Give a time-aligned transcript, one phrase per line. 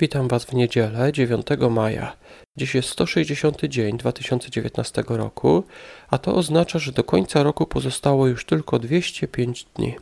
[0.00, 2.16] Witam Was w niedzielę 9 maja.
[2.56, 5.64] Dziś jest 160 dzień 2019 roku,
[6.08, 9.94] a to oznacza, że do końca roku pozostało już tylko 205 dni.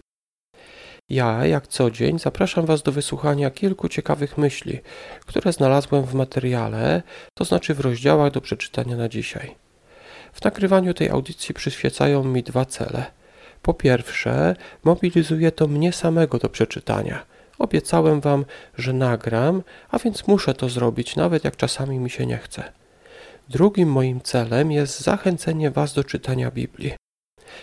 [1.08, 4.80] Ja, jak co dzień, zapraszam Was do wysłuchania kilku ciekawych myśli,
[5.27, 7.02] które znalazłem w materiale,
[7.34, 9.54] to znaczy w rozdziałach do przeczytania na dzisiaj.
[10.32, 13.04] W nagrywaniu tej audycji przyświecają mi dwa cele.
[13.62, 17.27] Po pierwsze, mobilizuje to mnie samego do przeczytania–
[17.62, 18.44] Obiecałem wam,
[18.78, 22.73] że nagram, a więc muszę to zrobić, nawet jak czasami mi się nie chce.
[23.48, 26.92] Drugim moim celem jest zachęcenie was do czytania Biblii.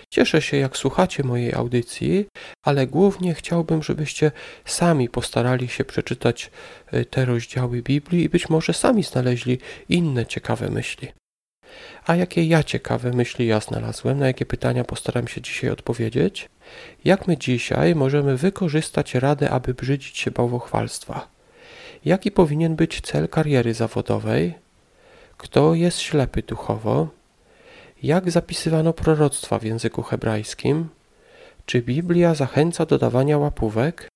[0.10, 2.26] Cieszę się, jak słuchacie mojej audycji,
[2.66, 4.32] ale głównie chciałbym, żebyście
[4.66, 6.52] sami postarali się przeczytać
[6.94, 9.58] y, te rozdziały Biblii i być może sami znaleźli
[9.90, 11.08] inne ciekawe myśli.
[12.06, 16.50] A jakie ja ciekawe myśli ja znalazłem, na jakie pytania postaram się dzisiaj odpowiedzieć?
[17.06, 21.28] Jak my dzisiaj możemy wykorzystać radę, aby brzydzić się bałwochwalstwa?
[22.06, 24.54] Jaki powinien być cel kariery zawodowej?
[25.38, 27.08] Kto jest ślepy duchowo?
[28.04, 30.90] Jak zapisywano proroctwa w języku hebrajskim?
[31.66, 34.10] Czy Biblia zachęca do dawania łapówek?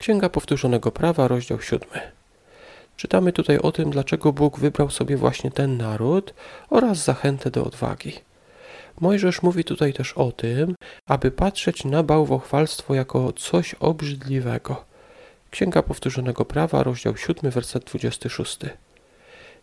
[0.00, 1.88] Księga Powtórzonego Prawa, rozdział 7.
[2.96, 6.34] Czytamy tutaj o tym, dlaczego Bóg wybrał sobie właśnie ten naród
[6.70, 8.12] oraz zachętę do odwagi.
[9.00, 10.74] Mojżesz mówi tutaj też o tym,
[11.08, 14.84] aby patrzeć na bałwochwalstwo jako coś obrzydliwego.
[15.50, 18.58] Księga Powtórzonego Prawa, rozdział 7, werset 26.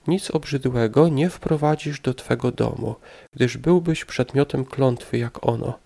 [0.07, 2.95] Nic obrzydłego nie wprowadzisz do Twego domu,
[3.33, 5.79] gdyż byłbyś przedmiotem klątwy jak ono.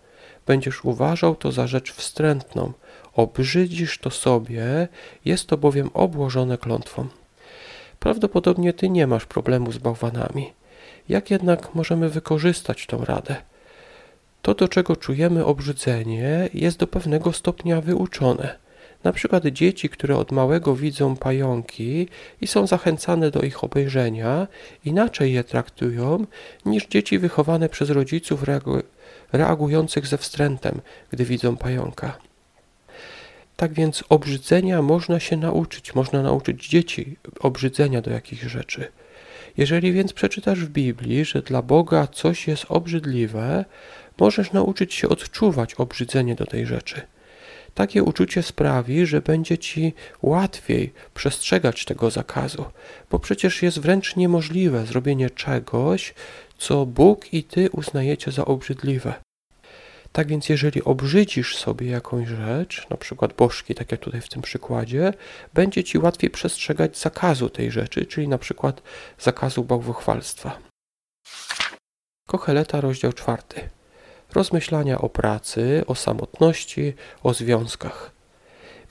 [0.48, 2.74] Będziesz uważał to za rzecz wstrętną,
[3.14, 4.88] obrzydzisz to sobie,
[5.26, 7.08] jest to bowiem obłożone klątwą.
[8.06, 10.54] Prawdopodobnie Ty nie masz problemu z bałwanami.
[11.10, 13.36] Jak jednak możemy wykorzystać tą radę?
[14.42, 18.56] To, do czego czujemy obrzydzenie, jest do pewnego stopnia wyuczone.
[19.04, 22.08] Na przykład dzieci, które od małego widzą pająki
[22.42, 24.48] i są zachęcane do ich obejrzenia,
[24.86, 26.26] inaczej je traktują
[26.66, 28.78] niż dzieci wychowane przez rodziców reagu
[29.34, 32.18] reagujących ze wstrętem, gdy widzą pająka.
[33.56, 38.88] Tak więc obrzydzenia można się nauczyć, można nauczyć dzieci obrzydzenia do jakichś rzeczy.
[39.58, 43.66] Jeżeli więc przeczytasz w Biblii, że dla Boga coś jest obrzydliwe,
[44.20, 47.02] możesz nauczyć się odczuwać obrzydzenie do tej rzeczy.
[47.74, 52.66] Takie uczucie sprawi, że będzie ci łatwiej przestrzegać tego zakazu,
[53.12, 56.14] bo przecież jest wręcz niemożliwe zrobienie czegoś,
[56.58, 59.25] co Bóg i ty uznajecie za obrzydliwe.
[60.16, 64.42] Tak więc, jeżeli obrzydzisz sobie jakąś rzecz, na przykład bożki, tak jak tutaj w tym
[64.42, 65.14] przykładzie,
[65.54, 68.82] będzie ci łatwiej przestrzegać zakazu tej rzeczy, czyli na przykład
[69.20, 70.60] zakazu bałwochwalstwa.
[72.28, 73.70] Kocheleta, rozdział czwarty.
[74.34, 76.94] Rozmyślania o pracy, o samotności,
[77.24, 78.12] o związkach.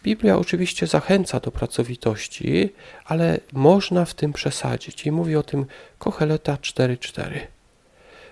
[0.03, 2.73] Biblia oczywiście zachęca do pracowitości,
[3.05, 5.67] ale można w tym przesadzić i mówi o tym
[5.99, 7.41] Kocheleta 4.4.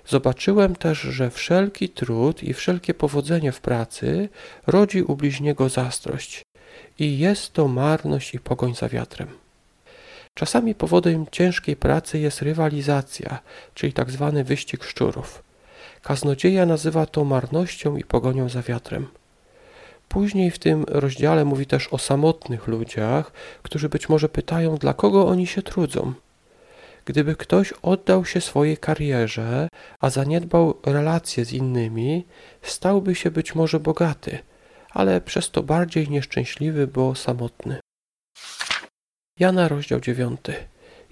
[0.06, 4.28] Zobaczyłem też, że wszelki trud i wszelkie powodzenie w pracy
[4.66, 6.42] rodzi u bliźniego zastrość
[6.98, 9.28] i jest to marność i pogoń za wiatrem.
[10.34, 13.38] Czasami powodem ciężkiej pracy jest rywalizacja,
[13.74, 15.42] czyli tak zwany wyścig szczurów.
[16.02, 19.06] Kaznodzieja nazywa to marnością i pogonią za wiatrem.
[20.08, 25.26] Później w tym rozdziale mówi też o samotnych ludziach, którzy być może pytają, dla kogo
[25.26, 26.12] oni się trudzą.
[27.04, 29.68] Gdyby ktoś oddał się swojej karierze,
[30.00, 32.24] a zaniedbał relacje z innymi,
[32.62, 34.38] stałby się być może bogaty,
[34.90, 37.80] ale przez to bardziej nieszczęśliwy, bo samotny.
[39.38, 40.40] Jana, rozdział 9.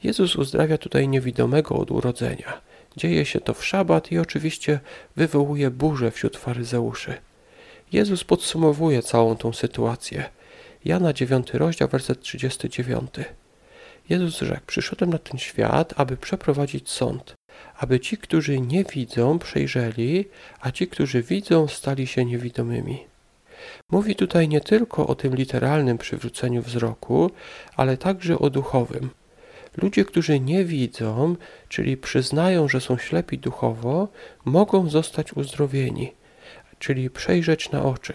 [0.03, 2.61] Jezus uzdrawia tutaj niewidomego od urodzenia.
[2.97, 4.81] Dzieje się to w szabat i oczywiście
[5.17, 7.15] wywołuje burzę wśród faryzeuszy.
[7.93, 10.25] Jezus podsumowuje całą tą sytuację.
[10.85, 13.11] Jana 9 rozdział, werset 39.
[14.11, 17.35] Jezus rzekł: Przyszedłem na ten świat, aby przeprowadzić sąd,
[17.77, 20.29] aby ci, którzy nie widzą, przejrzeli,
[20.61, 23.05] a ci, którzy widzą, stali się niewidomymi.
[23.91, 27.31] Mówi tutaj nie tylko o tym literalnym przywróceniu wzroku,
[27.77, 29.11] ale także o duchowym.
[29.77, 31.37] Ludzie, którzy nie widzą,
[31.69, 34.09] czyli przyznają, że są ślepi duchowo,
[34.45, 36.13] mogą zostać uzdrowieni,
[36.79, 38.13] czyli przejrzeć na oczy,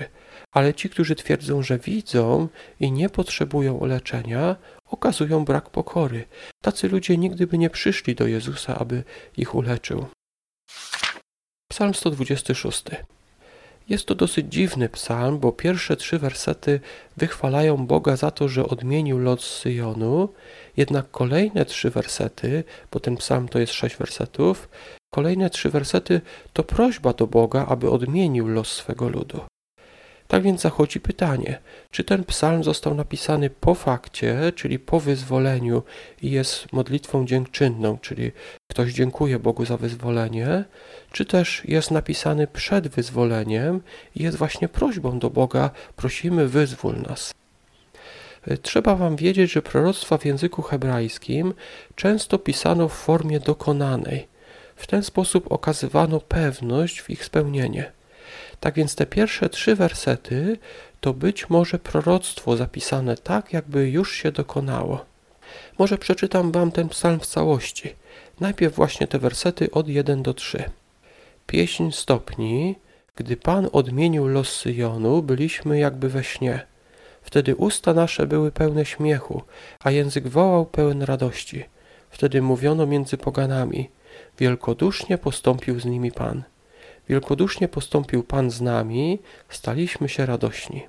[0.51, 2.47] ale ci, którzy twierdzą, że widzą
[2.79, 4.55] i nie potrzebują leczenia,
[4.95, 6.25] okazują brak pokory.
[6.61, 9.03] Tacy ludzie nigdy by nie przyszli do Jezusa, aby
[9.37, 10.05] ich uleczył.
[11.71, 12.83] Psalm 126.
[13.89, 16.79] Jest to dosyć dziwny psalm, bo pierwsze trzy wersety
[17.17, 20.29] wychwalają Boga za to, że odmienił los Syjonu,
[20.77, 24.69] jednak kolejne trzy wersety, bo ten psalm to jest sześć wersetów,
[25.13, 26.21] kolejne trzy wersety
[26.53, 29.39] to prośba do Boga, aby odmienił los swego ludu.
[30.27, 31.59] Tak więc zachodzi pytanie,
[31.91, 35.83] czy ten psalm został napisany po fakcie, czyli po wyzwoleniu
[36.21, 38.31] i jest modlitwą dziękczynną, czyli
[38.71, 40.63] ktoś dziękuje Bogu za wyzwolenie,
[41.11, 43.81] czy też jest napisany przed wyzwoleniem
[44.15, 47.33] i jest właśnie prośbą do Boga, prosimy wyzwól nas.
[48.61, 51.53] Trzeba wam wiedzieć, że proroctwa w języku hebrajskim
[51.95, 54.27] często pisano w formie dokonanej.
[54.75, 57.94] W ten sposób okazywano pewność w ich spełnienie.
[58.65, 60.57] Tak więc te pierwsze trzy wersety
[61.01, 65.05] to być może proroctwo zapisane tak, jakby już się dokonało.
[65.79, 67.95] Może przeczytam wam ten psalm w całości.
[68.39, 70.63] Najpierw właśnie te wersety od 1 do 3.
[71.47, 72.75] Pieśń stopni,
[73.15, 76.65] gdy Pan odmienił los Syjonu, byliśmy jakby we śnie.
[77.21, 79.41] Wtedy usta nasze były pełne śmiechu,
[79.79, 81.63] a język wołał pełen radości.
[82.09, 83.89] Wtedy mówiono między poganami.
[84.39, 86.43] Wielkodusznie postąpił z nimi Pan.
[87.09, 89.19] Wielkodusznie postąpił Pan z nami,
[89.49, 90.83] staliśmy się radośni.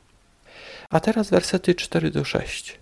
[0.91, 2.79] A teraz wersety 4 do 6.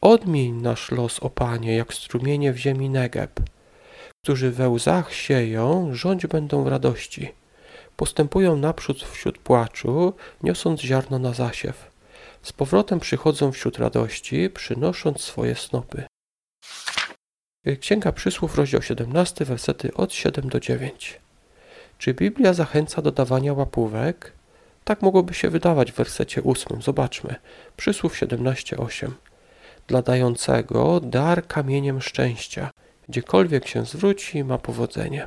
[0.00, 3.40] Odmień nasz los, o Panie, jak strumienie w ziemi Negeb.
[4.24, 7.32] Którzy we łzach sieją, rządź będą w radości.
[7.96, 10.12] Postępują naprzód wśród płaczu,
[10.42, 11.90] niosąc ziarno na zasiew.
[12.42, 16.04] Z powrotem przychodzą wśród radości, przynosząc swoje snopy.
[17.80, 21.20] Księga Przysłów, rozdział 17, wersety od 7 do 9.
[22.00, 24.32] Czy Biblia zachęca do dawania łapówek?
[24.84, 26.82] Tak mogłoby się wydawać w wersecie 8.
[26.82, 27.34] Zobaczmy.
[27.76, 29.10] Przysłów 17:8.
[29.86, 32.70] Dla dającego dar kamieniem szczęścia.
[33.08, 35.26] Gdziekolwiek się zwróci, ma powodzenie.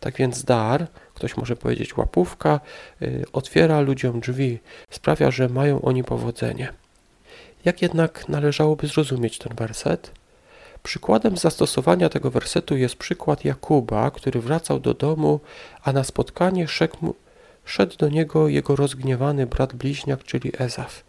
[0.00, 2.60] Tak więc dar, ktoś może powiedzieć łapówka,
[3.00, 4.58] yy, otwiera ludziom drzwi,
[4.90, 6.72] sprawia, że mają oni powodzenie.
[7.64, 10.19] Jak jednak należałoby zrozumieć ten werset?
[10.82, 15.40] Przykładem zastosowania tego wersetu jest przykład Jakuba, który wracał do domu,
[15.82, 16.68] a na spotkanie
[17.64, 21.04] szedł, do niego jego rozgniewany brat bliźniak, czyli Ezaf.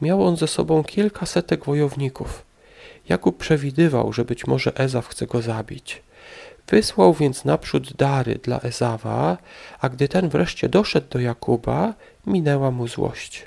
[0.00, 2.44] Miał on ze sobą kilkasetek wojowników.
[3.08, 6.02] Jakub przewidywał, że być może Ezaf chce go zabić.
[6.68, 9.36] Wysłał więc naprzód dary dla Ezawa,
[9.80, 11.94] a gdy ten wreszcie doszedł do Jakuba,
[12.26, 13.46] minęła mu złość.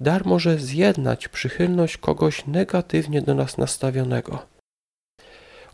[0.00, 4.53] Dar może zjednać przychylność kogoś negatywnie do nas nastawionego.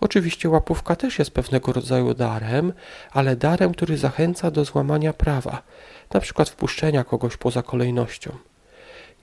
[0.00, 2.72] Oczywiście łapówka też jest pewnego rodzaju darem,
[3.10, 5.62] ale darem, który zachęca do złamania prawa,
[6.14, 8.36] na przykład wpuszczenia kogoś poza kolejnością.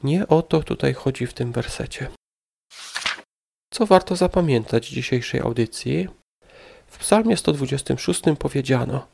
[0.04, 2.08] Nie o to tutaj chodzi w tym wersecie.
[3.74, 6.08] Co warto zapamiętać dzisiejszej audycji?
[6.88, 9.08] W psalmie 126 powiedziano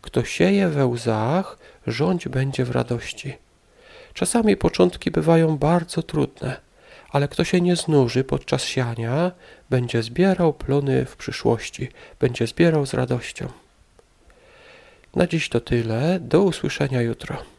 [0.00, 3.36] Kto sieje we łzach, rządź będzie w radości.
[4.14, 6.67] Czasami początki bywają bardzo trudne
[7.08, 9.32] ale kto się nie znuży podczas siania,
[9.70, 11.88] będzie zbierał plony w przyszłości,
[12.20, 13.48] będzie zbierał z radością.
[15.16, 17.57] Na dziś to tyle, do usłyszenia jutro.